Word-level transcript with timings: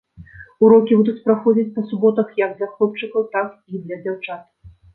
Урокі 0.67 0.97
будуць 1.01 1.23
праходзіць 1.27 1.67
па 1.75 1.85
суботах 1.93 2.33
як 2.43 2.57
для 2.63 2.71
хлопчыкаў, 2.73 3.21
так 3.39 3.55
і 3.77 3.85
для 3.87 4.03
дзяўчат. 4.05 4.43